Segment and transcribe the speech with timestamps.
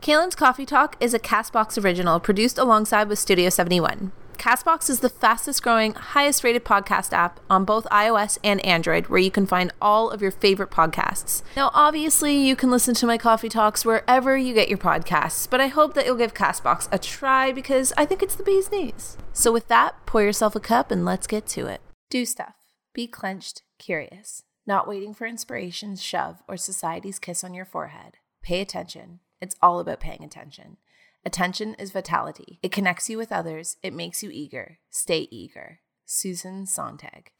[0.00, 4.12] Kalyn's Coffee Talk is a Castbox original produced alongside with Studio 71.
[4.38, 9.20] Castbox is the fastest growing, highest rated podcast app on both iOS and Android, where
[9.20, 11.42] you can find all of your favorite podcasts.
[11.54, 15.60] Now, obviously, you can listen to my coffee talks wherever you get your podcasts, but
[15.60, 19.18] I hope that you'll give Castbox a try because I think it's the bee's knees.
[19.34, 21.82] So, with that, pour yourself a cup and let's get to it.
[22.08, 22.54] Do stuff.
[22.94, 28.14] Be clenched, curious, not waiting for inspiration's shove or society's kiss on your forehead.
[28.42, 29.20] Pay attention.
[29.40, 30.76] It's all about paying attention.
[31.24, 32.58] Attention is vitality.
[32.62, 33.78] It connects you with others.
[33.82, 34.76] It makes you eager.
[34.90, 35.80] Stay eager.
[36.04, 37.30] Susan Sontag.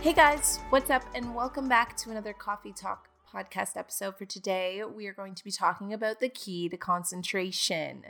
[0.00, 1.02] Hey guys, what's up?
[1.14, 4.82] And welcome back to another Coffee Talk podcast episode for today.
[4.84, 8.04] We are going to be talking about the key to concentration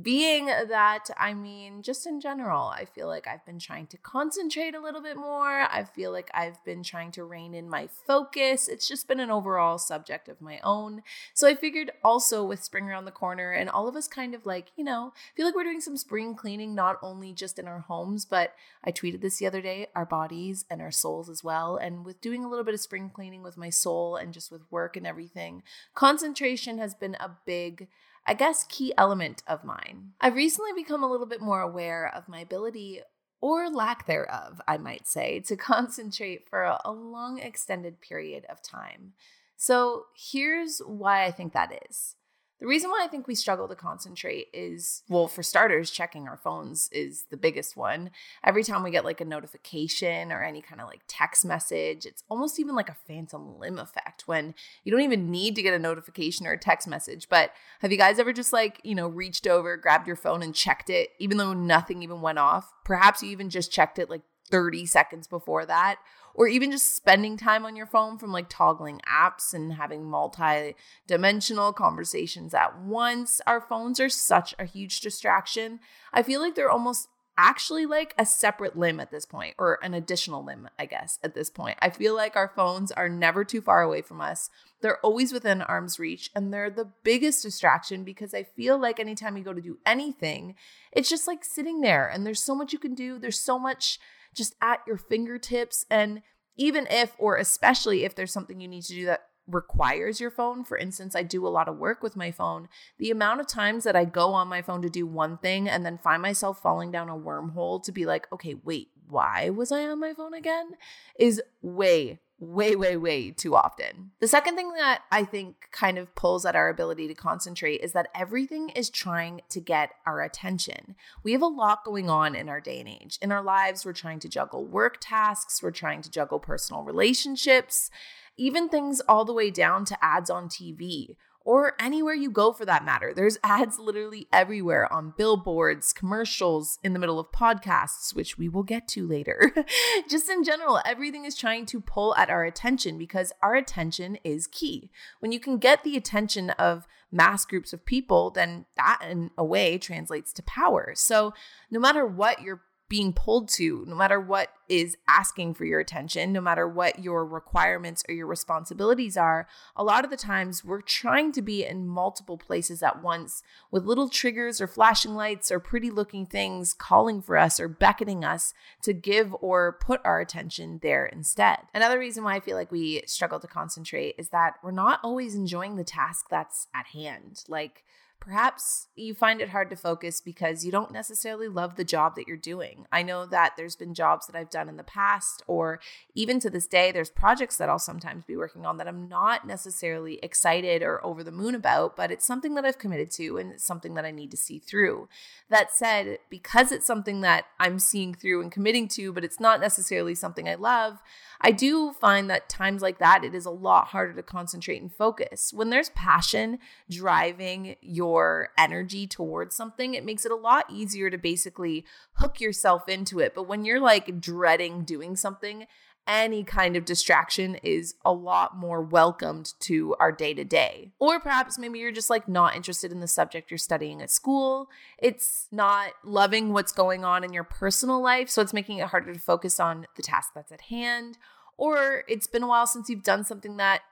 [0.00, 4.74] being that i mean just in general i feel like i've been trying to concentrate
[4.74, 5.62] a little bit more.
[5.62, 8.68] I feel like i've been trying to rein in my focus.
[8.68, 11.02] It's just been an overall subject of my own.
[11.34, 14.46] So i figured also with spring around the corner and all of us kind of
[14.46, 17.80] like you know feel like we're doing some spring cleaning not only just in our
[17.80, 21.76] homes but i tweeted this the other day our bodies and our souls as well.
[21.76, 24.70] And with doing a little bit of spring cleaning with my soul and just with
[24.70, 25.62] work and everything
[25.94, 27.88] concentration has been a big
[28.26, 30.12] I guess, key element of mine.
[30.20, 33.00] I've recently become a little bit more aware of my ability
[33.40, 39.12] or lack thereof, I might say, to concentrate for a, long extended period of time.
[39.56, 42.16] So here's why I think that is.
[42.62, 46.36] The reason why I think we struggle to concentrate is, well, for starters, checking our
[46.36, 48.12] phones is the biggest one.
[48.44, 52.22] Every time we get like a notification or any kind of like text message, it's
[52.28, 55.78] almost even like a phantom limb effect when you don't even need to get a
[55.80, 57.28] notification or a text message.
[57.28, 57.50] But
[57.80, 60.88] have you guys ever just like, you know, reached over, grabbed your phone and checked
[60.88, 62.72] it, even though nothing even went off?
[62.84, 65.96] Perhaps you even just checked it like 30 seconds before that
[66.34, 70.74] or even just spending time on your phone from like toggling apps and having multi
[71.06, 73.40] dimensional conversations at once.
[73.46, 75.80] Our phones are such a huge distraction.
[76.12, 79.94] I feel like they're almost actually like a separate limb at this point, or an
[79.94, 81.78] additional limb, I guess, at this point.
[81.80, 84.50] I feel like our phones are never too far away from us.
[84.80, 89.36] They're always within arm's reach, and they're the biggest distraction because I feel like anytime
[89.36, 90.56] you go to do anything,
[90.92, 93.18] it's just like sitting there, and there's so much you can do.
[93.18, 93.98] There's so much
[94.34, 95.84] just at your fingertips.
[95.90, 96.22] And
[96.56, 100.64] even if, or especially if there's something you need to do that requires your phone,
[100.64, 102.68] for instance, I do a lot of work with my phone.
[102.98, 105.84] The amount of times that I go on my phone to do one thing and
[105.84, 109.84] then find myself falling down a wormhole to be like, okay, wait, why was I
[109.86, 110.70] on my phone again?
[111.18, 114.10] is way, way, way, way too often.
[114.20, 117.92] The second thing that I think kind of pulls at our ability to concentrate is
[117.92, 120.96] that everything is trying to get our attention.
[121.22, 123.18] We have a lot going on in our day and age.
[123.22, 127.90] In our lives, we're trying to juggle work tasks, we're trying to juggle personal relationships,
[128.36, 132.64] even things all the way down to ads on TV or anywhere you go for
[132.64, 133.12] that matter.
[133.14, 138.62] There's ads literally everywhere on billboards, commercials, in the middle of podcasts, which we will
[138.62, 139.52] get to later.
[140.08, 144.46] Just in general, everything is trying to pull at our attention because our attention is
[144.46, 144.90] key.
[145.20, 149.44] When you can get the attention of mass groups of people, then that in a
[149.44, 150.92] way translates to power.
[150.94, 151.34] So
[151.70, 156.30] no matter what your being pulled to, no matter what is asking for your attention,
[156.30, 160.82] no matter what your requirements or your responsibilities are, a lot of the times we're
[160.82, 165.58] trying to be in multiple places at once with little triggers or flashing lights or
[165.58, 168.52] pretty looking things calling for us or beckoning us
[168.82, 171.60] to give or put our attention there instead.
[171.72, 175.34] Another reason why I feel like we struggle to concentrate is that we're not always
[175.34, 177.42] enjoying the task that's at hand.
[177.48, 177.84] Like,
[178.24, 182.28] Perhaps you find it hard to focus because you don't necessarily love the job that
[182.28, 182.86] you're doing.
[182.92, 185.80] I know that there's been jobs that I've done in the past, or
[186.14, 189.44] even to this day, there's projects that I'll sometimes be working on that I'm not
[189.44, 193.54] necessarily excited or over the moon about, but it's something that I've committed to and
[193.54, 195.08] it's something that I need to see through.
[195.50, 199.60] That said, because it's something that I'm seeing through and committing to, but it's not
[199.60, 200.98] necessarily something I love,
[201.40, 204.94] I do find that times like that, it is a lot harder to concentrate and
[204.94, 205.52] focus.
[205.52, 211.10] When there's passion driving your your energy towards something, it makes it a lot easier
[211.10, 213.34] to basically hook yourself into it.
[213.34, 215.66] But when you're like dreading doing something,
[216.06, 220.90] any kind of distraction is a lot more welcomed to our day to day.
[220.98, 224.68] Or perhaps maybe you're just like not interested in the subject you're studying at school.
[224.98, 228.28] It's not loving what's going on in your personal life.
[228.28, 231.18] So it's making it harder to focus on the task that's at hand.
[231.56, 233.82] Or it's been a while since you've done something that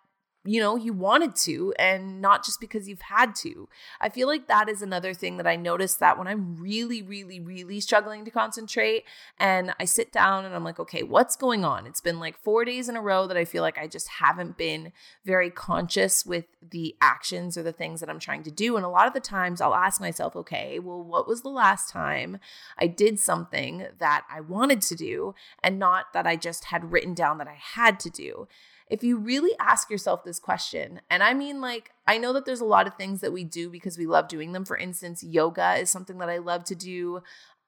[0.44, 3.69] you know, you wanted to and not just because you've had to.
[4.00, 7.38] I feel like that is another thing that I notice that when I'm really, really,
[7.38, 9.04] really struggling to concentrate
[9.38, 11.87] and I sit down and I'm like, okay, what's going on?
[11.87, 14.56] It's been like four days in a row that I feel like I just haven't
[14.56, 14.92] been
[15.26, 18.76] very conscious with the actions or the things that I'm trying to do.
[18.76, 21.90] And a lot of the times I'll ask myself, okay, well, what was the last
[21.90, 22.38] time
[22.78, 27.12] I did something that I wanted to do and not that I just had written
[27.12, 28.48] down that I had to do?
[28.90, 32.60] If you really ask yourself this question, and I mean, like, I know that there's
[32.60, 34.64] a lot of things that we do because we love doing them.
[34.64, 37.22] For instance, yoga is something that I love to do,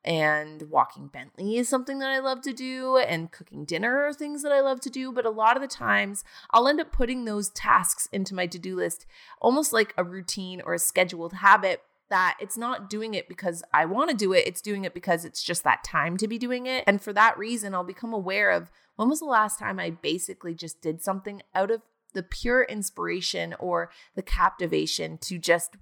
[0.04, 4.42] and walking Bentley is something that I love to do, and cooking dinner are things
[4.42, 5.12] that I love to do.
[5.12, 8.58] But a lot of the times, I'll end up putting those tasks into my to
[8.58, 9.06] do list
[9.40, 11.82] almost like a routine or a scheduled habit
[12.12, 15.24] that it's not doing it because I want to do it, it's doing it because
[15.24, 16.84] it's just that time to be doing it.
[16.86, 20.54] And for that reason, I'll become aware of when was the last time I basically
[20.54, 21.80] just did something out of
[22.12, 25.76] the pure inspiration or the captivation to just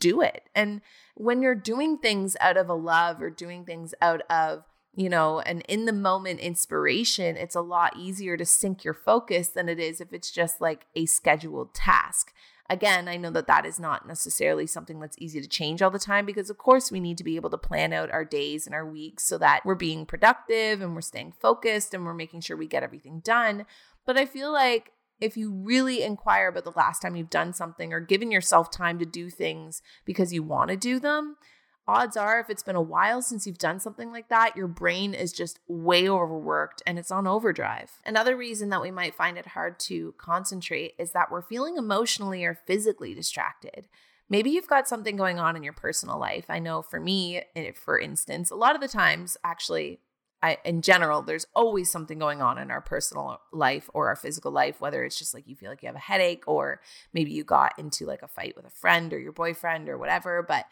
[0.00, 0.48] do it.
[0.56, 0.80] And
[1.14, 4.64] when you're doing things out of a love or doing things out of
[4.96, 9.48] you know, an in the moment inspiration, it's a lot easier to sync your focus
[9.48, 12.32] than it is if it's just like a scheduled task.
[12.68, 15.98] Again, I know that that is not necessarily something that's easy to change all the
[15.98, 18.74] time because, of course, we need to be able to plan out our days and
[18.74, 22.56] our weeks so that we're being productive and we're staying focused and we're making sure
[22.56, 23.66] we get everything done.
[24.04, 27.92] But I feel like if you really inquire about the last time you've done something
[27.92, 31.36] or given yourself time to do things because you want to do them,
[31.88, 35.14] odds are if it's been a while since you've done something like that, your brain
[35.14, 38.00] is just way overworked and it's on overdrive.
[38.04, 42.44] Another reason that we might find it hard to concentrate is that we're feeling emotionally
[42.44, 43.88] or physically distracted.
[44.28, 46.46] Maybe you've got something going on in your personal life.
[46.48, 50.00] I know for me, eh, for instance, a lot of the times, actually,
[50.42, 54.50] I, in general, there's always something going on in our personal life or our physical
[54.50, 56.80] life, whether it's just like you feel like you have a headache or
[57.12, 60.44] maybe you got into like a fight with a friend or your boyfriend or whatever.
[60.46, 60.66] But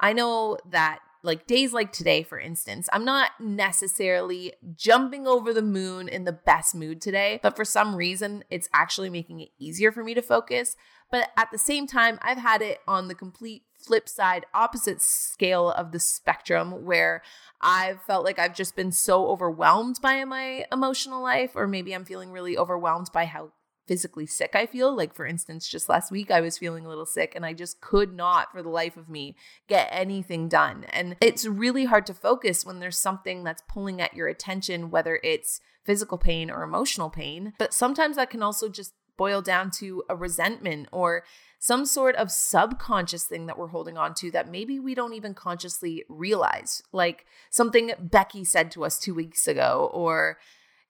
[0.00, 5.62] I know that like days like today, for instance, I'm not necessarily jumping over the
[5.62, 9.90] moon in the best mood today, but for some reason, it's actually making it easier
[9.90, 10.76] for me to focus.
[11.10, 15.70] But at the same time, I've had it on the complete flip side, opposite scale
[15.70, 17.22] of the spectrum where
[17.60, 22.04] I've felt like I've just been so overwhelmed by my emotional life, or maybe I'm
[22.04, 23.50] feeling really overwhelmed by how
[23.86, 24.94] physically sick I feel.
[24.94, 27.80] Like, for instance, just last week, I was feeling a little sick and I just
[27.80, 29.36] could not, for the life of me,
[29.68, 30.84] get anything done.
[30.90, 35.20] And it's really hard to focus when there's something that's pulling at your attention, whether
[35.22, 37.52] it's physical pain or emotional pain.
[37.58, 41.24] But sometimes that can also just boil down to a resentment or
[41.58, 45.32] some sort of subconscious thing that we're holding on to that maybe we don't even
[45.32, 46.82] consciously realize.
[46.92, 50.38] Like something Becky said to us two weeks ago, or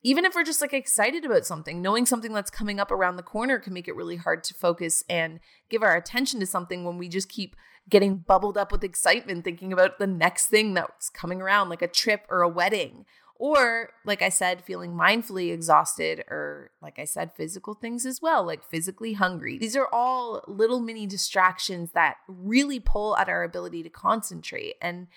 [0.06, 3.24] even if we're just like excited about something, knowing something that's coming up around the
[3.24, 6.96] corner can make it really hard to focus and give our attention to something when
[6.96, 7.56] we just keep
[7.90, 11.88] getting bubbled up with excitement, thinking about the next thing that's coming around, like a
[11.88, 13.04] trip or a wedding.
[13.34, 18.46] Or, like I said, feeling mindfully exhausted, or like I said, physical things as well,
[18.46, 19.58] like physically hungry.
[19.58, 24.76] These are all little mini distractions that really pull at our ability to concentrate.
[24.80, 25.08] And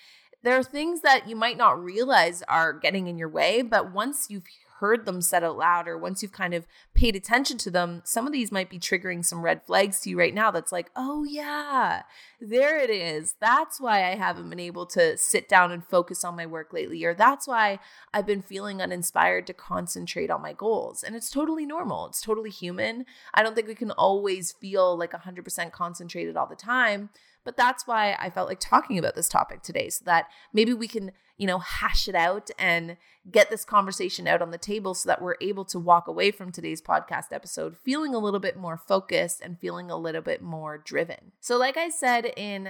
[0.41, 4.27] there are things that you might not realize are getting in your way, but once
[4.29, 4.45] you've
[4.79, 8.25] heard them said out loud or once you've kind of paid attention to them, some
[8.25, 11.23] of these might be triggering some red flags to you right now that's like, oh,
[11.23, 12.03] yeah,
[12.39, 13.35] there it is.
[13.39, 17.03] That's why I haven't been able to sit down and focus on my work lately,
[17.03, 17.79] or that's why
[18.13, 21.03] I've been feeling uninspired to concentrate on my goals.
[21.03, 23.05] And it's totally normal, it's totally human.
[23.33, 27.09] I don't think we can always feel like 100% concentrated all the time.
[27.43, 30.87] But that's why I felt like talking about this topic today so that maybe we
[30.87, 32.97] can, you know, hash it out and
[33.31, 36.51] get this conversation out on the table so that we're able to walk away from
[36.51, 40.77] today's podcast episode feeling a little bit more focused and feeling a little bit more
[40.77, 41.31] driven.
[41.39, 42.69] So, like I said in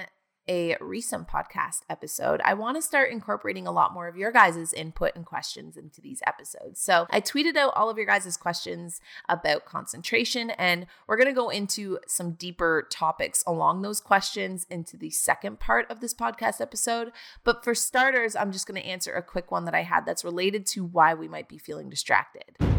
[0.50, 4.74] a recent podcast episode, I want to start incorporating a lot more of your guys'
[4.74, 6.82] input and questions into these episodes.
[6.82, 11.34] So I tweeted out all of your guys' questions about concentration, and we're going to
[11.34, 16.60] go into some deeper topics along those questions into the second part of this podcast
[16.60, 17.12] episode.
[17.44, 20.26] But for starters, I'm just going to answer a quick one that I had that's
[20.26, 22.79] related to why we might be feeling distracted.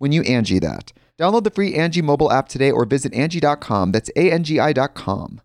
[0.00, 0.92] when you Angie that.
[1.18, 3.92] Download the free Angie mobile app today or visit Angie.com.
[3.92, 5.42] That's A-N-G-I dot com.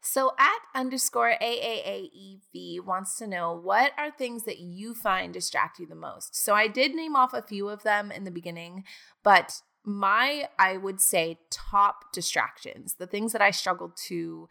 [0.00, 5.86] So at underscore AAAEV wants to know what are things that you find distract you
[5.86, 6.36] the most?
[6.36, 8.84] So I did name off a few of them in the beginning,
[9.24, 14.48] but my, I would say, top distractions, the things that I struggle to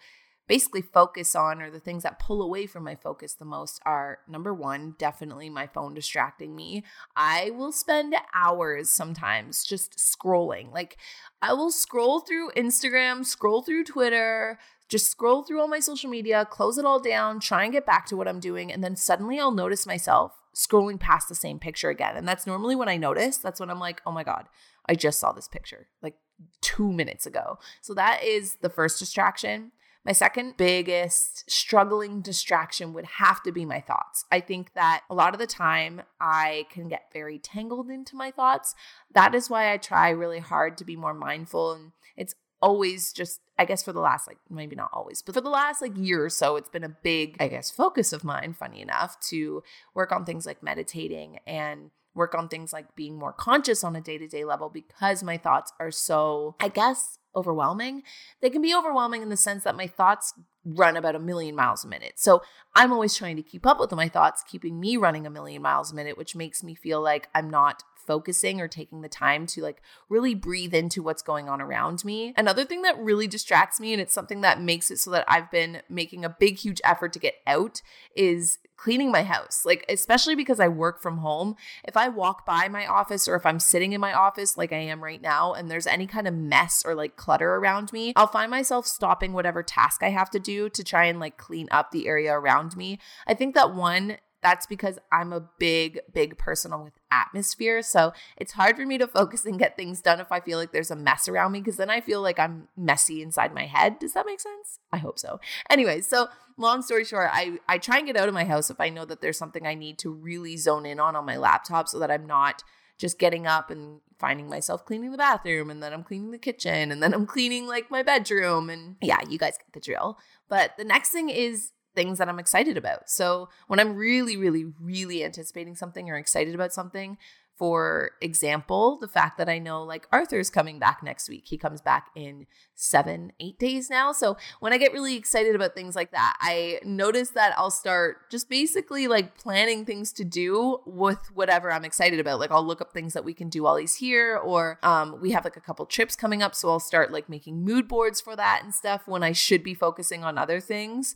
[0.47, 4.19] basically focus on or the things that pull away from my focus the most are
[4.27, 6.83] number one, definitely my phone distracting me.
[7.15, 10.71] I will spend hours sometimes just scrolling.
[10.73, 10.97] Like,
[11.41, 16.45] I will scroll through Instagram, scroll through Twitter, just scroll through all my social media,
[16.45, 18.73] close it all down, try and get back to what I'm doing.
[18.73, 22.17] And then suddenly I'll notice myself scrolling past the same picture again.
[22.17, 24.49] And that's normally when I notice, that's when I'm like, oh my God,
[24.89, 26.15] I just saw this picture like
[26.59, 27.57] two minutes ago.
[27.81, 29.71] So that is the first distraction.
[30.03, 34.25] My second biggest struggling distraction would have to be my thoughts.
[34.31, 38.31] I think that a lot of the time I can get very tangled into my
[38.31, 38.73] thoughts.
[39.13, 41.73] That is why I try really hard to be more mindful.
[41.73, 45.41] And it's always just, I guess, for the last, like, maybe not always, but for
[45.41, 48.53] the last like year or so, it's been a big, I guess, focus of mine,
[48.53, 49.61] funny enough, to
[49.93, 54.01] work on things like meditating and work on things like being more conscious on a
[54.01, 58.03] day to day level because my thoughts are so, I guess, overwhelming.
[58.41, 60.33] They can be overwhelming in the sense that my thoughts
[60.63, 62.13] run about a million miles a minute.
[62.17, 62.41] So
[62.75, 65.91] I'm always trying to keep up with my thoughts, keeping me running a million miles
[65.91, 69.61] a minute, which makes me feel like I'm not focusing or taking the time to
[69.61, 72.33] like really breathe into what's going on around me.
[72.35, 75.51] Another thing that really distracts me, and it's something that makes it so that I've
[75.51, 77.81] been making a big, huge effort to get out,
[78.15, 79.61] is cleaning my house.
[79.63, 81.55] Like, especially because I work from home.
[81.83, 84.77] If I walk by my office or if I'm sitting in my office like I
[84.77, 88.25] am right now and there's any kind of mess or like clutter around me, I'll
[88.25, 91.91] find myself stopping whatever task I have to do to try and like clean up
[91.91, 92.97] the area around me.
[93.27, 97.81] I think that one, that's because I'm a big, big person with atmosphere.
[97.81, 100.71] So it's hard for me to focus and get things done if I feel like
[100.71, 103.99] there's a mess around me because then I feel like I'm messy inside my head.
[103.99, 104.79] Does that make sense?
[104.91, 105.39] I hope so.
[105.69, 108.79] Anyway, so long story short, I, I try and get out of my house if
[108.79, 111.87] I know that there's something I need to really zone in on on my laptop
[111.87, 112.63] so that I'm not
[112.97, 116.91] just getting up and finding myself cleaning the bathroom and then I'm cleaning the kitchen
[116.91, 118.69] and then I'm cleaning like my bedroom.
[118.69, 120.17] And yeah, you guys get the drill.
[120.49, 123.09] But the next thing is things that I'm excited about.
[123.09, 127.17] So when I'm really, really, really anticipating something or excited about something,
[127.61, 131.43] for example, the fact that I know like Arthur's coming back next week.
[131.45, 134.13] He comes back in seven, eight days now.
[134.13, 138.31] So when I get really excited about things like that, I notice that I'll start
[138.31, 142.39] just basically like planning things to do with whatever I'm excited about.
[142.39, 145.29] Like I'll look up things that we can do while he's here, or um, we
[145.29, 146.55] have like a couple trips coming up.
[146.55, 149.75] So I'll start like making mood boards for that and stuff when I should be
[149.75, 151.15] focusing on other things.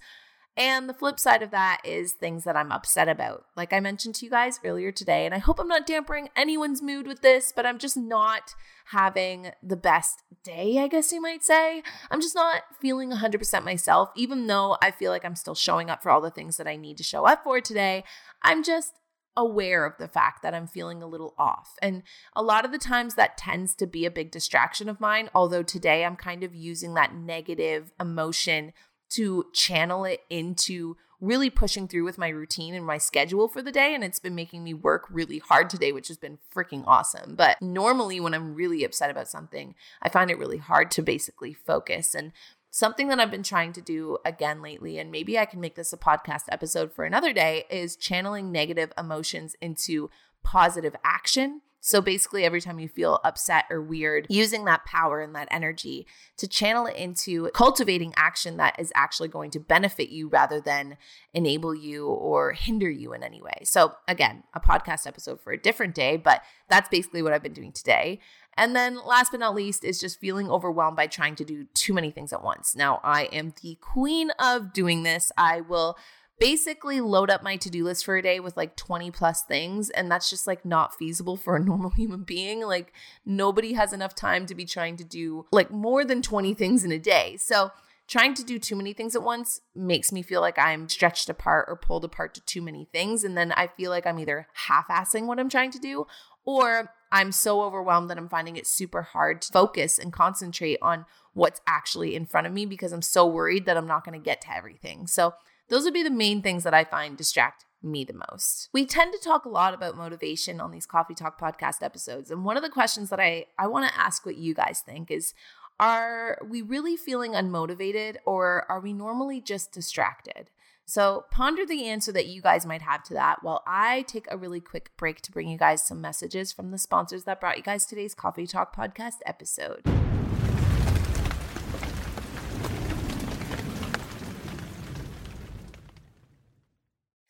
[0.57, 3.45] And the flip side of that is things that I'm upset about.
[3.57, 6.81] Like I mentioned to you guys earlier today, and I hope I'm not dampering anyone's
[6.81, 11.43] mood with this, but I'm just not having the best day, I guess you might
[11.43, 11.83] say.
[12.09, 16.01] I'm just not feeling 100% myself, even though I feel like I'm still showing up
[16.01, 18.05] for all the things that I need to show up for today.
[18.41, 18.93] I'm just
[19.38, 21.74] aware of the fact that I'm feeling a little off.
[21.81, 25.29] And a lot of the times that tends to be a big distraction of mine,
[25.35, 28.71] although today I'm kind of using that negative emotion
[29.15, 33.72] to channel it into really pushing through with my routine and my schedule for the
[33.72, 33.95] day.
[33.95, 37.36] And it's been making me work really hard today, which has been freaking awesome.
[37.36, 41.53] But normally, when I'm really upset about something, I find it really hard to basically
[41.53, 42.13] focus.
[42.13, 42.31] And
[42.69, 45.93] something that I've been trying to do again lately, and maybe I can make this
[45.93, 50.10] a podcast episode for another day, is channeling negative emotions into
[50.43, 51.62] positive action.
[51.86, 56.08] So basically, every time you feel upset or weird, using that power and that energy
[56.38, 60.98] to channel it into cultivating action that is actually going to benefit you rather than
[61.32, 63.62] enable you or hinder you in any way.
[63.65, 67.54] So, again, a podcast episode for a different day, but that's basically what I've been
[67.54, 68.20] doing today.
[68.58, 71.94] And then last but not least is just feeling overwhelmed by trying to do too
[71.94, 72.75] many things at once.
[72.75, 75.32] Now, I am the queen of doing this.
[75.38, 75.98] I will
[76.39, 80.12] basically load up my to-do list for a day with like 20 plus things and
[80.12, 82.94] that's just like not feasible for a normal human being like
[83.25, 86.92] nobody has enough time to be trying to do like more than 20 things in
[86.92, 87.38] a day.
[87.38, 87.72] So
[88.08, 91.65] trying to do too many things at once makes me feel like i'm stretched apart
[91.68, 95.25] or pulled apart to too many things and then i feel like i'm either half-assing
[95.25, 96.06] what i'm trying to do
[96.44, 101.04] or i'm so overwhelmed that i'm finding it super hard to focus and concentrate on
[101.34, 104.24] what's actually in front of me because i'm so worried that i'm not going to
[104.24, 105.08] get to everything.
[105.08, 105.34] So
[105.69, 108.69] those would be the main things that I find distract me the most.
[108.74, 112.31] We tend to talk a lot about motivation on these Coffee Talk podcast episodes.
[112.31, 115.12] And one of the questions that I, I want to ask what you guys think
[115.12, 115.34] is
[115.79, 120.50] are we really feeling unmotivated or are we normally just distracted?
[120.86, 124.38] So ponder the answer that you guys might have to that while I take a
[124.38, 127.63] really quick break to bring you guys some messages from the sponsors that brought you
[127.63, 129.84] guys today's Coffee Talk podcast episode.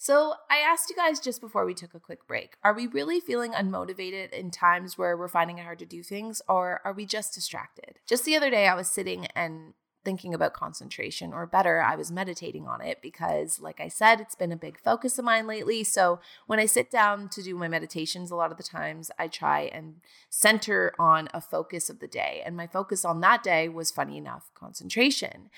[0.06, 3.20] So, I asked you guys just before we took a quick break are we really
[3.20, 7.08] feeling unmotivated in times where we're finding it hard to do things, or are we
[7.08, 7.98] just distracted?
[8.06, 12.12] Just the other day, I was sitting and thinking about concentration, or better, I was
[12.12, 15.84] meditating on it because, like I said, it's been a big focus of mine lately.
[15.84, 19.28] So, when I sit down to do my meditations, a lot of the times I
[19.28, 22.44] try and center on a focus of the day.
[22.46, 25.50] And my focus on that day was, funny enough, concentration.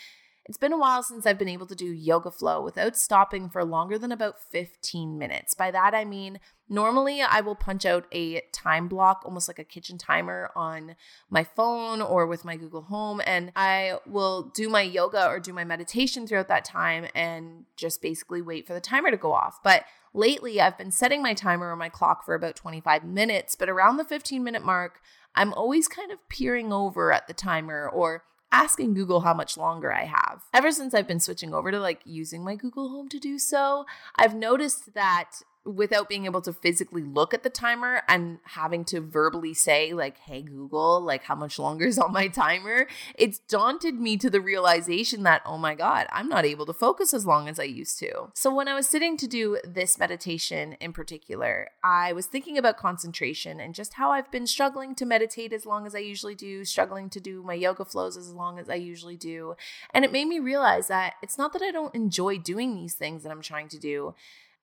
[0.48, 3.66] It's been a while since I've been able to do yoga flow without stopping for
[3.66, 5.54] longer than about 15 minutes.
[5.54, 9.66] By that, I mean, normally I will punch out a time block, almost like a
[9.66, 10.96] kitchen timer on
[11.30, 15.52] my phone or with my Google Home, and I will do my yoga or do
[15.52, 19.60] my meditation throughout that time and just basically wait for the timer to go off.
[19.64, 23.70] But lately, I've been setting my timer or my clock for about 25 minutes, but
[23.70, 25.02] around the 15 minute mark,
[25.36, 29.94] I'm always kind of peering over at the timer or asking Google how much longer
[29.94, 30.44] I have.
[30.54, 33.86] Ever since I've been switching over to like using my Google Home to do so,
[34.16, 39.02] I've noticed that without being able to physically look at the timer and having to
[39.02, 42.88] verbally say like hey google like how much longer is on my timer?
[43.16, 47.14] It's daunted me to the realization that oh my god i'm not able to focus
[47.14, 48.30] as long as i used to.
[48.34, 52.78] So when i was sitting to do this meditation in particular i was thinking about
[52.78, 56.64] concentration and just how i've been struggling to meditate as long as i usually do
[56.64, 59.56] struggling to do my yoga flows as long as i usually do.
[59.94, 63.24] And it made me realize that it's not that i don't enjoy doing these things
[63.24, 64.14] that i'm trying to do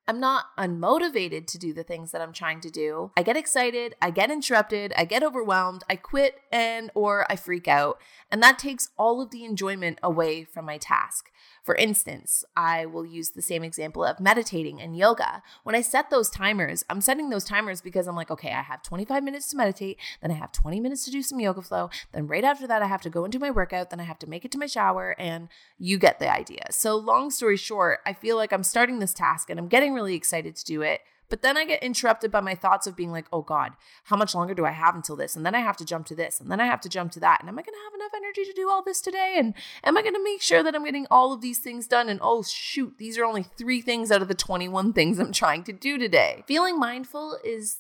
[0.07, 3.11] I'm not unmotivated to do the things that I'm trying to do.
[3.17, 7.67] I get excited, I get interrupted, I get overwhelmed, I quit and or I freak
[7.67, 7.99] out,
[8.31, 11.31] and that takes all of the enjoyment away from my task.
[11.63, 15.43] For instance, I will use the same example of meditating and yoga.
[15.63, 18.83] When I set those timers, I'm setting those timers because I'm like, okay, I have
[18.83, 22.27] 25 minutes to meditate, then I have 20 minutes to do some yoga flow, then
[22.27, 24.45] right after that, I have to go into my workout, then I have to make
[24.45, 26.67] it to my shower, and you get the idea.
[26.71, 30.15] So, long story short, I feel like I'm starting this task and I'm getting really
[30.15, 31.01] excited to do it.
[31.31, 33.73] But then I get interrupted by my thoughts of being like, oh God,
[34.05, 35.35] how much longer do I have until this?
[35.35, 37.21] And then I have to jump to this, and then I have to jump to
[37.21, 37.41] that.
[37.41, 39.37] And am I going to have enough energy to do all this today?
[39.39, 42.09] And am I going to make sure that I'm getting all of these things done?
[42.09, 45.65] And oh, shoot, these are only three things out of the 21 things I'm trying
[45.65, 46.45] to do today.
[46.47, 47.79] Feeling mindful is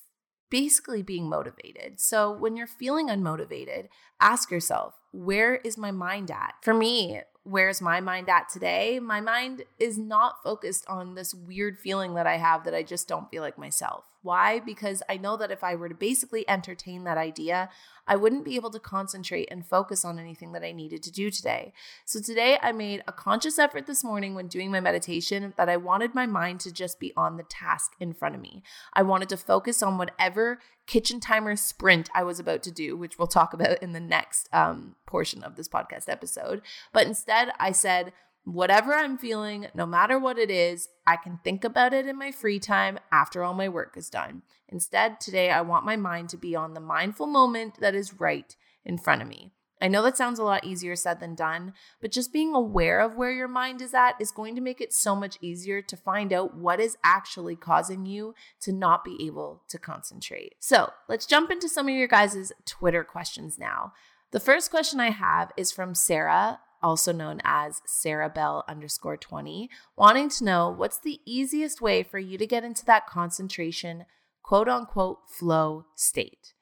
[0.50, 2.00] basically being motivated.
[2.00, 3.88] So when you're feeling unmotivated,
[4.20, 6.55] ask yourself, where is my mind at?
[6.62, 8.98] For me, where's my mind at today?
[8.98, 13.07] My mind is not focused on this weird feeling that I have that I just
[13.07, 14.04] don't feel like myself.
[14.22, 14.59] Why?
[14.61, 17.68] Because I know that if I were to basically entertain that idea,
[18.07, 21.30] I wouldn't be able to concentrate and focus on anything that I needed to do
[21.30, 21.74] today.
[22.07, 25.76] So today I made a conscious effort this morning when doing my meditation that I
[25.76, 28.62] wanted my mind to just be on the task in front of me.
[28.94, 33.18] I wanted to focus on whatever kitchen timer sprint I was about to do, which
[33.18, 36.61] we'll talk about in the next um, portion of this podcast episode.
[36.92, 38.12] But instead, I said,
[38.44, 42.31] whatever I'm feeling, no matter what it is, I can think about it in my
[42.31, 44.42] free time after all my work is done.
[44.68, 48.55] Instead, today, I want my mind to be on the mindful moment that is right
[48.85, 49.53] in front of me.
[49.81, 53.16] I know that sounds a lot easier said than done, but just being aware of
[53.16, 56.33] where your mind is at is going to make it so much easier to find
[56.33, 60.55] out what is actually causing you to not be able to concentrate.
[60.59, 63.92] So let's jump into some of your guys' Twitter questions now.
[64.31, 69.70] The first question I have is from Sarah also known as Sarah Bell underscore 20,
[69.97, 74.05] wanting to know what's the easiest way for you to get into that concentration,
[74.42, 76.53] quote unquote, flow state.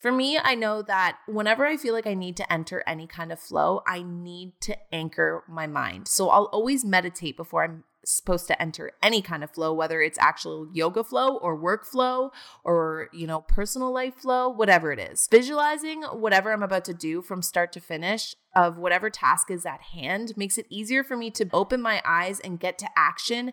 [0.00, 3.30] For me, I know that whenever I feel like I need to enter any kind
[3.30, 6.08] of flow, I need to anchor my mind.
[6.08, 10.18] So I'll always meditate before I'm supposed to enter any kind of flow whether it's
[10.18, 12.30] actual yoga flow or workflow
[12.64, 17.20] or you know personal life flow whatever it is visualizing whatever i'm about to do
[17.20, 21.30] from start to finish of whatever task is at hand makes it easier for me
[21.30, 23.52] to open my eyes and get to action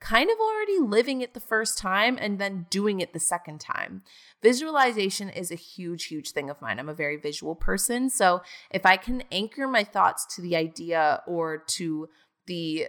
[0.00, 4.02] kind of already living it the first time and then doing it the second time.
[4.42, 6.78] Visualization is a huge, huge thing of mine.
[6.78, 8.10] I'm a very visual person.
[8.10, 12.08] So if I can anchor my thoughts to the idea or to
[12.46, 12.88] the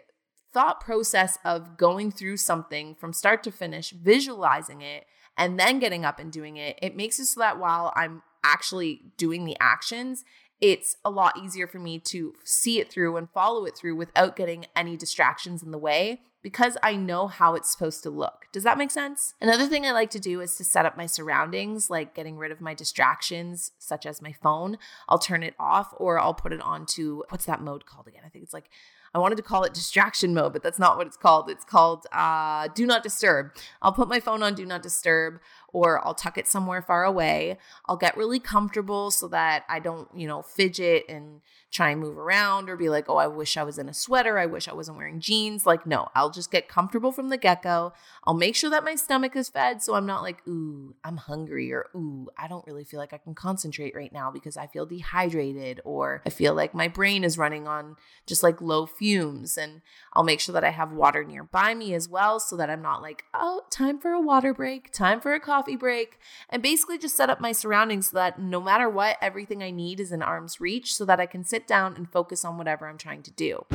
[0.58, 5.06] thought process of going through something from start to finish, visualizing it,
[5.38, 9.02] and then getting up and doing it, it makes it so that while I'm actually
[9.17, 10.24] doing the actions,
[10.60, 14.36] it's a lot easier for me to see it through and follow it through without
[14.36, 18.48] getting any distractions in the way because I know how it's supposed to look.
[18.52, 19.36] Does that make sense?
[19.39, 22.52] Another thing I like to do is to set up my surroundings, like getting rid
[22.52, 24.80] of my distractions, such as my phone.
[25.08, 28.24] I'll turn it off or I'll put it on to what's that mode called again?
[28.26, 28.70] I think it's like
[29.17, 31.49] I wanted to call it distraction mode, but that's not what it's called.
[31.49, 33.49] It's called uh, do not disturb.
[33.82, 35.39] I'll put my phone on do not disturb
[35.78, 37.60] or I'll tuck it somewhere far away.
[37.86, 42.18] I'll get really comfortable so that I don't, you know, fidget and try and move
[42.18, 44.40] around or be like, oh, I wish I was in a sweater.
[44.40, 45.66] I wish I wasn't wearing jeans.
[45.66, 47.94] Like, no, I'll just get comfortable from the get go.
[48.24, 51.72] I'll make sure that my stomach is fed so I'm not like, ooh, I'm hungry
[51.72, 54.86] or ooh, I don't really feel like I can concentrate right now because I feel
[54.86, 59.58] dehydrated or I feel like my brain is running on just like low fumes.
[59.58, 59.82] And
[60.13, 63.02] I'll make sure that I have water nearby me as well so that I'm not
[63.02, 66.17] like, oh, time for a water break, time for a coffee break.
[66.49, 69.99] And basically just set up my surroundings so that no matter what, everything I need
[69.99, 72.88] is in arm's reach so that I can sit sit down and focus on whatever
[72.88, 73.65] I'm trying to do.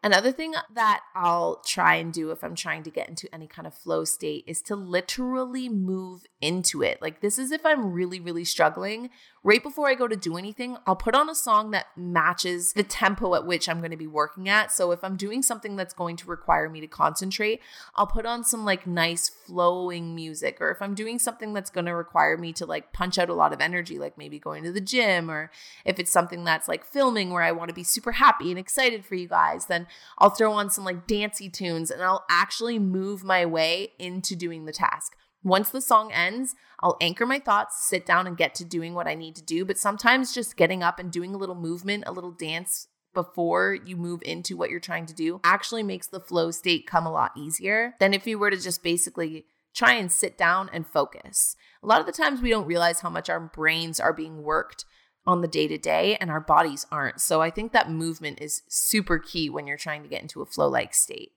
[0.00, 3.66] Another thing that I'll try and do if I'm trying to get into any kind
[3.66, 7.02] of flow state is to literally move into it.
[7.02, 9.10] Like, this is if I'm really, really struggling.
[9.42, 12.84] Right before I go to do anything, I'll put on a song that matches the
[12.84, 14.70] tempo at which I'm going to be working at.
[14.70, 17.60] So, if I'm doing something that's going to require me to concentrate,
[17.96, 20.58] I'll put on some like nice flowing music.
[20.60, 23.34] Or if I'm doing something that's going to require me to like punch out a
[23.34, 25.50] lot of energy, like maybe going to the gym, or
[25.84, 29.04] if it's something that's like filming where I want to be super happy and excited
[29.04, 29.87] for you guys, then
[30.18, 34.64] I'll throw on some like dancey tunes and I'll actually move my way into doing
[34.64, 35.12] the task.
[35.42, 39.06] Once the song ends, I'll anchor my thoughts, sit down, and get to doing what
[39.06, 39.64] I need to do.
[39.64, 43.96] But sometimes just getting up and doing a little movement, a little dance before you
[43.96, 47.32] move into what you're trying to do actually makes the flow state come a lot
[47.36, 51.56] easier than if you were to just basically try and sit down and focus.
[51.82, 54.84] A lot of the times we don't realize how much our brains are being worked
[55.28, 57.20] on the day to day and our bodies aren't.
[57.20, 60.46] So I think that movement is super key when you're trying to get into a
[60.46, 61.32] flow like state.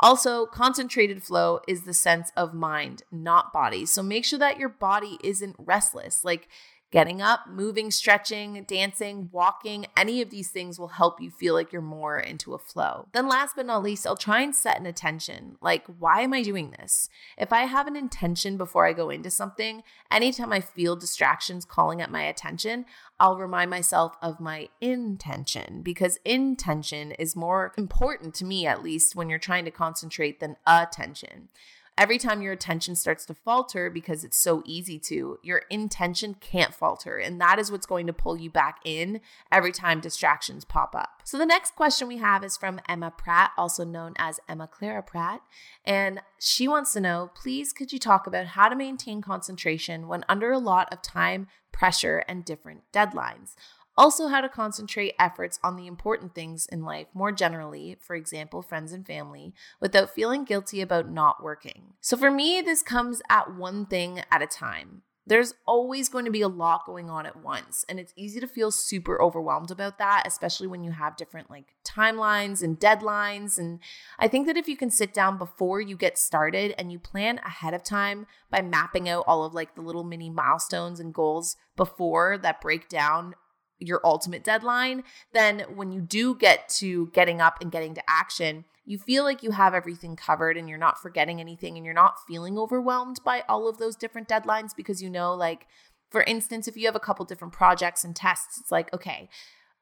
[0.00, 3.84] Also, concentrated flow is the sense of mind, not body.
[3.86, 6.24] So make sure that your body isn't restless.
[6.24, 6.48] Like
[6.94, 11.72] Getting up, moving, stretching, dancing, walking, any of these things will help you feel like
[11.72, 13.08] you're more into a flow.
[13.10, 15.56] Then, last but not least, I'll try and set an intention.
[15.60, 17.08] Like, why am I doing this?
[17.36, 22.00] If I have an intention before I go into something, anytime I feel distractions calling
[22.00, 22.84] at my attention,
[23.18, 29.16] I'll remind myself of my intention because intention is more important to me, at least
[29.16, 31.48] when you're trying to concentrate, than attention.
[31.96, 36.74] Every time your attention starts to falter because it's so easy to, your intention can't
[36.74, 37.18] falter.
[37.18, 39.20] And that is what's going to pull you back in
[39.52, 41.22] every time distractions pop up.
[41.24, 45.04] So the next question we have is from Emma Pratt, also known as Emma Clara
[45.04, 45.40] Pratt.
[45.84, 50.24] And she wants to know please, could you talk about how to maintain concentration when
[50.28, 53.54] under a lot of time, pressure, and different deadlines?
[53.96, 58.60] Also, how to concentrate efforts on the important things in life more generally, for example,
[58.60, 61.94] friends and family, without feeling guilty about not working.
[62.00, 65.02] So, for me, this comes at one thing at a time.
[65.26, 68.46] There's always going to be a lot going on at once, and it's easy to
[68.46, 73.58] feel super overwhelmed about that, especially when you have different like timelines and deadlines.
[73.58, 73.78] And
[74.18, 77.38] I think that if you can sit down before you get started and you plan
[77.38, 81.56] ahead of time by mapping out all of like the little mini milestones and goals
[81.74, 83.34] before that break down
[83.78, 88.64] your ultimate deadline, then when you do get to getting up and getting to action,
[88.86, 92.16] you feel like you have everything covered and you're not forgetting anything and you're not
[92.28, 95.66] feeling overwhelmed by all of those different deadlines because you know, like,
[96.10, 99.28] for instance, if you have a couple different projects and tests, it's like, okay,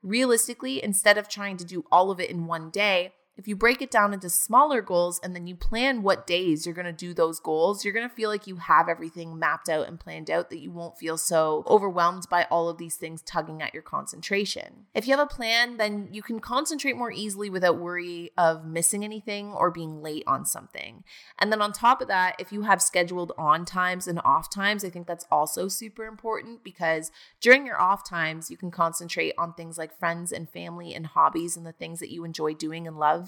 [0.03, 3.81] realistically, instead of trying to do all of it in one day, if you break
[3.81, 7.15] it down into smaller goals and then you plan what days you're going to do
[7.15, 10.51] those goals, you're going to feel like you have everything mapped out and planned out
[10.51, 14.87] that you won't feel so overwhelmed by all of these things tugging at your concentration.
[14.95, 19.03] If you have a plan, then you can concentrate more easily without worry of missing
[19.03, 21.03] anything or being late on something.
[21.39, 24.85] And then on top of that, if you have scheduled on times and off times,
[24.85, 29.55] I think that's also super important because during your off times, you can concentrate on
[29.55, 32.99] things like friends and family and hobbies and the things that you enjoy doing and
[32.99, 33.22] love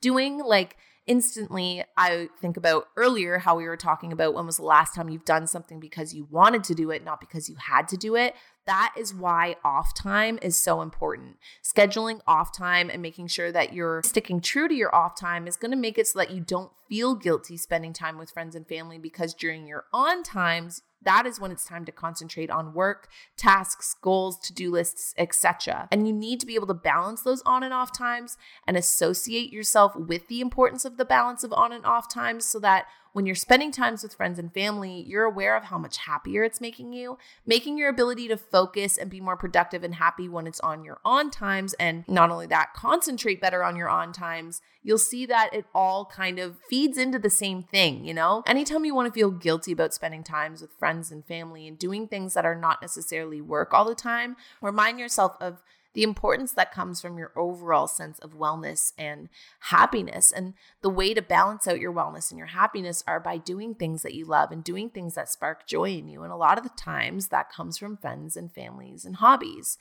[0.00, 0.38] doing.
[0.38, 4.94] Like instantly, I think about earlier how we were talking about when was the last
[4.94, 7.96] time you've done something because you wanted to do it, not because you had to
[7.96, 8.34] do it.
[8.66, 11.36] That is why off time is so important.
[11.62, 15.56] Scheduling off time and making sure that you're sticking true to your off time is
[15.56, 18.66] going to make it so that you don't feel guilty spending time with friends and
[18.66, 23.08] family because during your on times, that is when it's time to concentrate on work,
[23.36, 25.88] tasks, goals, to-do lists, etc.
[25.92, 29.52] And you need to be able to balance those on and off times and associate
[29.52, 33.24] yourself with the importance of the balance of on and off times so that when
[33.24, 36.92] you're spending times with friends and family, you're aware of how much happier it's making
[36.92, 40.84] you, making your ability to focus and be more productive and happy when it's on
[40.84, 41.72] your on times.
[41.80, 44.60] And not only that, concentrate better on your on times.
[44.82, 48.42] You'll see that it all kind of feeds into the same thing, you know?
[48.46, 52.08] Anytime you want to feel guilty about spending times with friends and family and doing
[52.08, 55.62] things that are not necessarily work all the time, remind yourself of
[55.96, 59.30] the importance that comes from your overall sense of wellness and
[59.60, 60.30] happiness.
[60.30, 64.02] And the way to balance out your wellness and your happiness are by doing things
[64.02, 66.22] that you love and doing things that spark joy in you.
[66.22, 69.78] And a lot of the times that comes from friends and families and hobbies.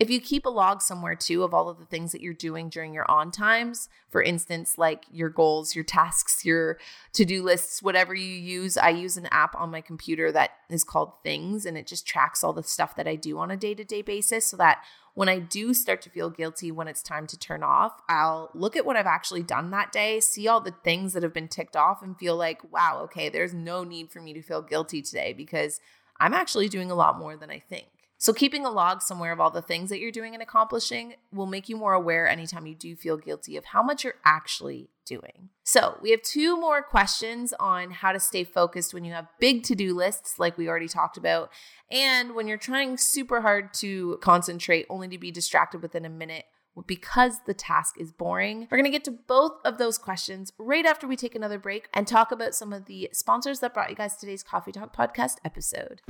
[0.00, 2.68] If you keep a log somewhere too of all of the things that you're doing
[2.68, 6.78] during your on times, for instance, like your goals, your tasks, your
[7.12, 10.82] to do lists, whatever you use, I use an app on my computer that is
[10.82, 13.74] called Things and it just tracks all the stuff that I do on a day
[13.74, 14.82] to day basis so that
[15.14, 18.76] when I do start to feel guilty when it's time to turn off, I'll look
[18.76, 21.76] at what I've actually done that day, see all the things that have been ticked
[21.76, 25.32] off, and feel like, wow, okay, there's no need for me to feel guilty today
[25.32, 25.80] because
[26.18, 27.88] I'm actually doing a lot more than I think.
[28.22, 31.46] So, keeping a log somewhere of all the things that you're doing and accomplishing will
[31.46, 35.48] make you more aware anytime you do feel guilty of how much you're actually doing.
[35.64, 39.64] So, we have two more questions on how to stay focused when you have big
[39.64, 41.50] to do lists, like we already talked about,
[41.90, 46.44] and when you're trying super hard to concentrate only to be distracted within a minute
[46.86, 48.68] because the task is boring.
[48.70, 51.88] We're going to get to both of those questions right after we take another break
[51.92, 55.38] and talk about some of the sponsors that brought you guys today's Coffee Talk podcast
[55.44, 56.02] episode.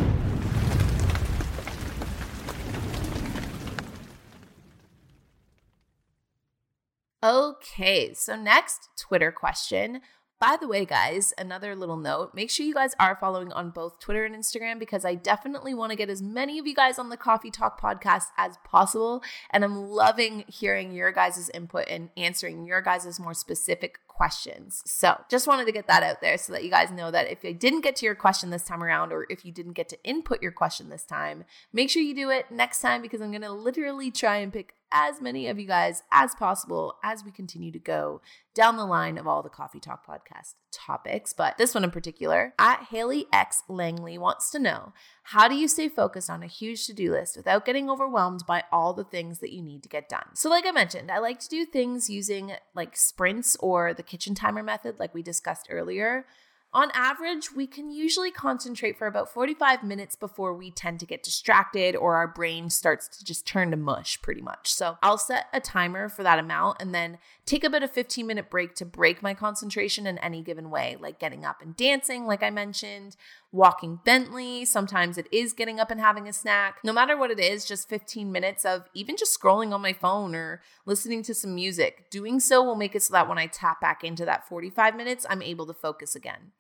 [7.25, 10.01] Okay, so next Twitter question.
[10.41, 14.01] By the way, guys, another little note make sure you guys are following on both
[14.01, 17.11] Twitter and Instagram because I definitely want to get as many of you guys on
[17.11, 19.23] the Coffee Talk podcast as possible.
[19.51, 24.83] And I'm loving hearing your guys' input and answering your guys' more specific questions.
[24.85, 27.45] So just wanted to get that out there so that you guys know that if
[27.45, 30.05] I didn't get to your question this time around, or if you didn't get to
[30.05, 33.43] input your question this time, make sure you do it next time because I'm going
[33.43, 37.73] to literally try and pick as many of you guys as possible as we continue
[37.73, 38.21] to go
[38.55, 41.33] down the line of all the Coffee Talk podcast topics.
[41.33, 44.93] But this one in particular, at Haley X Langley wants to know
[45.25, 48.65] how do you stay focused on a huge to do list without getting overwhelmed by
[48.71, 50.35] all the things that you need to get done?
[50.35, 54.35] So, like I mentioned, I like to do things using like sprints or the kitchen
[54.35, 56.27] timer method, like we discussed earlier.
[56.75, 61.23] On average, we can usually concentrate for about 45 minutes before we tend to get
[61.23, 64.73] distracted or our brain starts to just turn to mush pretty much.
[64.73, 68.49] So I'll set a timer for that amount and then take about a 15 minute
[68.49, 72.43] break to break my concentration in any given way, like getting up and dancing, like
[72.43, 73.17] I mentioned,
[73.53, 74.65] walking Bentley.
[74.65, 76.79] Sometimes it is getting up and having a snack.
[76.83, 80.35] No matter what it is, just 15 minutes of even just scrolling on my phone
[80.35, 82.11] or listening to some music.
[82.11, 85.27] Doing so will make it so that when I tap back into that 45 minutes,
[85.29, 86.53] I'm able to focus again.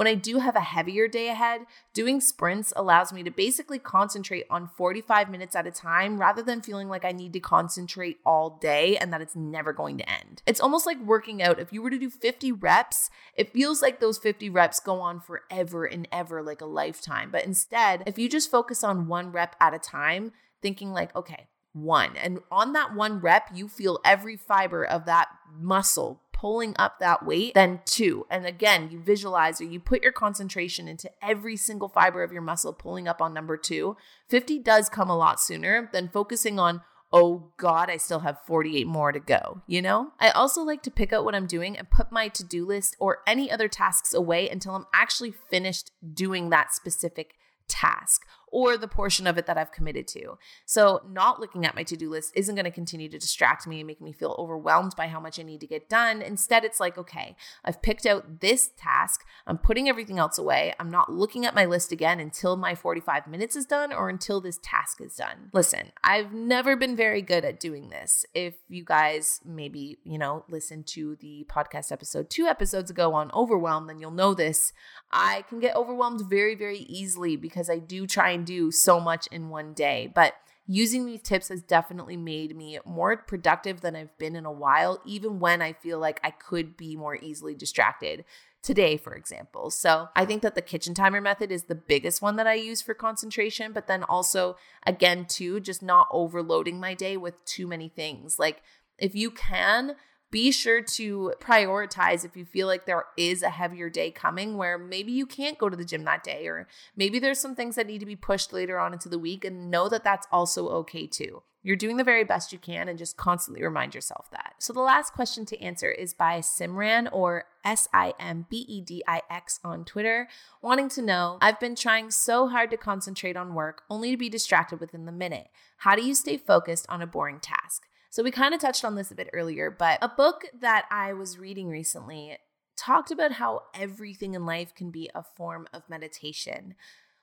[0.00, 4.46] When I do have a heavier day ahead, doing sprints allows me to basically concentrate
[4.48, 8.56] on 45 minutes at a time rather than feeling like I need to concentrate all
[8.62, 10.42] day and that it's never going to end.
[10.46, 11.60] It's almost like working out.
[11.60, 15.20] If you were to do 50 reps, it feels like those 50 reps go on
[15.20, 17.30] forever and ever, like a lifetime.
[17.30, 20.32] But instead, if you just focus on one rep at a time,
[20.62, 22.16] thinking like, okay, one.
[22.16, 27.26] And on that one rep, you feel every fiber of that muscle pulling up that
[27.26, 28.26] weight, then two.
[28.30, 32.40] And again, you visualize or you put your concentration into every single fiber of your
[32.40, 33.96] muscle pulling up on number two.
[34.28, 36.80] 50 does come a lot sooner than focusing on
[37.12, 40.12] oh God, I still have 48 more to go, you know?
[40.20, 42.94] I also like to pick out what I'm doing and put my to do list
[43.00, 47.34] or any other tasks away until I'm actually finished doing that specific
[47.66, 50.38] task or the portion of it that I've committed to.
[50.66, 53.80] So, not looking at my to do list isn't going to continue to distract me
[53.80, 56.22] and make me feel overwhelmed by how much I need to get done.
[56.22, 60.72] Instead, it's like, okay, I've picked out this task, I'm putting everything else away.
[60.78, 64.40] I'm not looking at my list again until my 45 minutes is done or until
[64.40, 65.50] this task is done.
[65.52, 68.24] Listen, I've never been very good at doing this.
[68.34, 73.30] If you guys maybe, you know, listen to the podcast episode two episodes ago on
[73.32, 74.72] overwhelm, then you'll know this.
[75.12, 79.26] I can get overwhelmed very, very easily because I do try and do so much
[79.28, 80.10] in one day.
[80.14, 80.34] But
[80.66, 85.00] using these tips has definitely made me more productive than I've been in a while,
[85.04, 88.24] even when I feel like I could be more easily distracted.
[88.62, 89.70] Today, for example.
[89.70, 92.82] So, I think that the kitchen timer method is the biggest one that I use
[92.82, 97.88] for concentration, but then also, again, too, just not overloading my day with too many
[97.88, 98.38] things.
[98.38, 98.60] Like,
[98.98, 99.96] if you can,
[100.30, 104.78] be sure to prioritize if you feel like there is a heavier day coming where
[104.78, 107.86] maybe you can't go to the gym that day, or maybe there's some things that
[107.86, 111.06] need to be pushed later on into the week, and know that that's also okay
[111.06, 111.42] too.
[111.62, 114.54] You're doing the very best you can and just constantly remind yourself that.
[114.58, 118.80] So, the last question to answer is by Simran or S I M B E
[118.80, 120.28] D I X on Twitter,
[120.62, 124.30] wanting to know I've been trying so hard to concentrate on work only to be
[124.30, 125.48] distracted within the minute.
[125.78, 127.86] How do you stay focused on a boring task?
[128.10, 131.12] So we kind of touched on this a bit earlier, but a book that I
[131.12, 132.38] was reading recently
[132.76, 136.74] talked about how everything in life can be a form of meditation.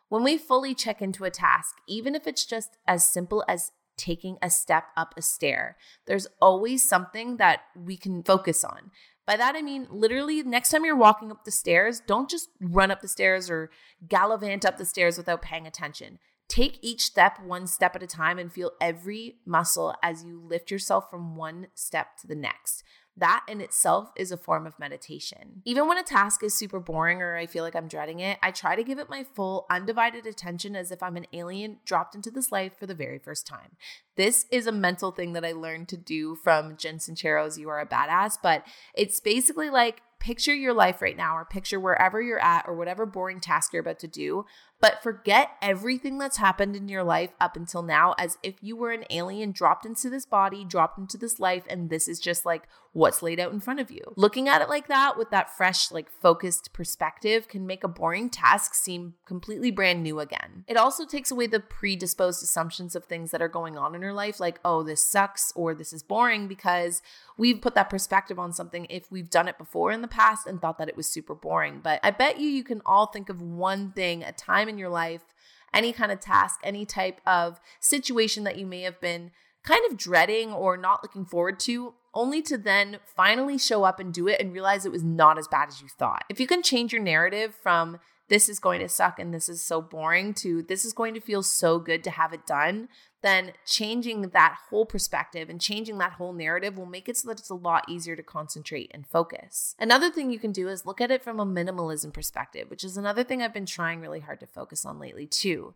[0.07, 4.37] When we fully check into a task, even if it's just as simple as taking
[4.41, 8.91] a step up a stair, there's always something that we can focus on.
[9.25, 12.91] By that, I mean literally, next time you're walking up the stairs, don't just run
[12.91, 13.71] up the stairs or
[14.07, 16.19] gallivant up the stairs without paying attention.
[16.47, 20.71] Take each step one step at a time and feel every muscle as you lift
[20.71, 22.83] yourself from one step to the next.
[23.17, 25.63] That in itself is a form of meditation.
[25.65, 28.51] Even when a task is super boring or I feel like I'm dreading it, I
[28.51, 32.29] try to give it my full, undivided attention as if I'm an alien dropped into
[32.29, 33.75] this life for the very first time.
[34.17, 37.79] This is a mental thing that I learned to do from Jen Sincero's You Are
[37.79, 42.43] a Badass, but it's basically like picture your life right now or picture wherever you're
[42.43, 44.45] at or whatever boring task you're about to do,
[44.79, 48.91] but forget everything that's happened in your life up until now as if you were
[48.91, 52.67] an alien dropped into this body, dropped into this life, and this is just like
[52.93, 54.01] what's laid out in front of you.
[54.15, 58.29] Looking at it like that with that fresh, like focused perspective can make a boring
[58.29, 60.63] task seem completely brand new again.
[60.67, 64.13] It also takes away the predisposed assumptions of things that are going on in your
[64.13, 67.01] life, like, oh, this sucks or this is boring, because
[67.37, 70.59] we've put that perspective on something if we've done it before in the past and
[70.59, 71.81] thought that it was super boring.
[71.83, 74.89] But I bet you you can all think of one thing, a time in your
[74.89, 75.33] life,
[75.73, 79.31] any kind of task, any type of situation that you may have been
[79.63, 84.13] kind of dreading or not looking forward to, only to then finally show up and
[84.13, 86.23] do it and realize it was not as bad as you thought.
[86.29, 89.63] If you can change your narrative from this is going to suck and this is
[89.63, 92.89] so boring to this is going to feel so good to have it done,
[93.21, 97.39] then changing that whole perspective and changing that whole narrative will make it so that
[97.39, 99.75] it's a lot easier to concentrate and focus.
[99.79, 102.97] Another thing you can do is look at it from a minimalism perspective, which is
[102.97, 105.73] another thing I've been trying really hard to focus on lately too.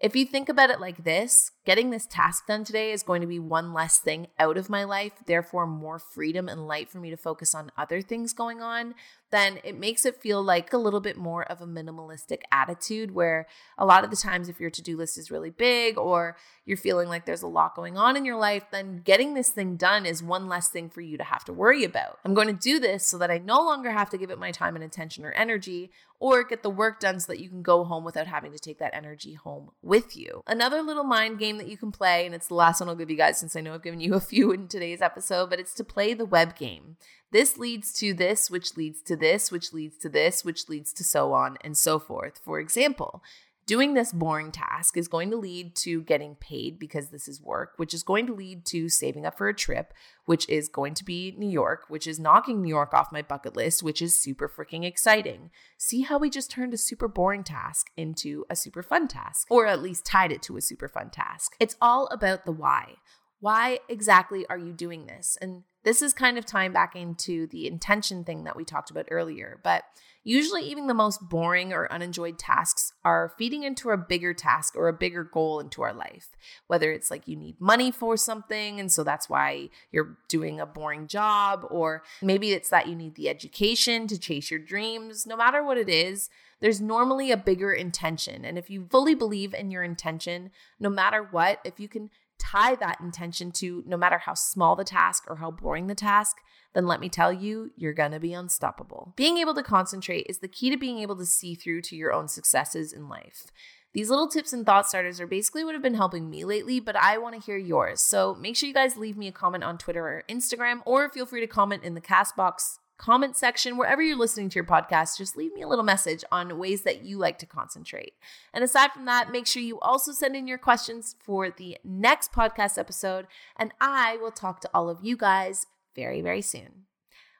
[0.00, 3.26] If you think about it like this, getting this task done today is going to
[3.26, 7.10] be one less thing out of my life, therefore, more freedom and light for me
[7.10, 8.94] to focus on other things going on,
[9.30, 13.46] then it makes it feel like a little bit more of a minimalistic attitude where
[13.78, 16.76] a lot of the times, if your to do list is really big or you're
[16.76, 20.06] feeling like there's a lot going on in your life, then getting this thing done
[20.06, 22.18] is one less thing for you to have to worry about.
[22.24, 24.50] I'm going to do this so that I no longer have to give it my
[24.50, 25.90] time and attention or energy
[26.20, 28.78] or get the work done so that you can go home without having to take
[28.78, 30.42] that energy home with you.
[30.46, 33.10] Another little mind game that you can play, and it's the last one I'll give
[33.10, 35.74] you guys since I know I've given you a few in today's episode, but it's
[35.74, 36.96] to play the web game.
[37.32, 41.04] This leads to this, which leads to this, which leads to this, which leads to
[41.04, 42.40] so on and so forth.
[42.44, 43.22] For example,
[43.70, 47.74] Doing this boring task is going to lead to getting paid because this is work,
[47.76, 51.04] which is going to lead to saving up for a trip, which is going to
[51.04, 54.48] be New York, which is knocking New York off my bucket list, which is super
[54.48, 55.52] freaking exciting.
[55.78, 59.66] See how we just turned a super boring task into a super fun task, or
[59.66, 61.54] at least tied it to a super fun task.
[61.60, 62.96] It's all about the why.
[63.38, 65.38] Why exactly are you doing this?
[65.40, 69.06] And this is kind of tying back into the intention thing that we talked about
[69.10, 69.84] earlier, but
[70.22, 74.88] Usually, even the most boring or unenjoyed tasks are feeding into a bigger task or
[74.88, 76.28] a bigger goal into our life.
[76.66, 80.66] Whether it's like you need money for something, and so that's why you're doing a
[80.66, 85.26] boring job, or maybe it's that you need the education to chase your dreams.
[85.26, 86.28] No matter what it is,
[86.60, 88.44] there's normally a bigger intention.
[88.44, 92.10] And if you fully believe in your intention, no matter what, if you can
[92.40, 96.38] tie that intention to no matter how small the task or how boring the task,
[96.74, 99.12] then let me tell you, you're gonna be unstoppable.
[99.16, 102.12] Being able to concentrate is the key to being able to see through to your
[102.12, 103.46] own successes in life.
[103.92, 106.94] These little tips and thought starters are basically what have been helping me lately, but
[106.94, 108.00] I want to hear yours.
[108.00, 111.26] So make sure you guys leave me a comment on Twitter or Instagram, or feel
[111.26, 115.16] free to comment in the Castbox comment section, wherever you're listening to your podcast.
[115.16, 118.12] Just leave me a little message on ways that you like to concentrate.
[118.52, 122.30] And aside from that, make sure you also send in your questions for the next
[122.30, 123.26] podcast episode,
[123.56, 126.84] and I will talk to all of you guys very, very soon.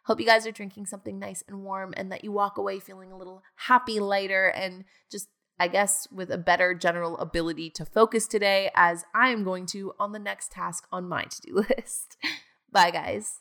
[0.07, 3.13] Hope you guys are drinking something nice and warm and that you walk away feeling
[3.13, 8.27] a little happy, lighter, and just I guess, with a better general ability to focus
[8.27, 12.17] today, as I am going to on the next task on my to do list.
[12.73, 13.41] Bye, guys.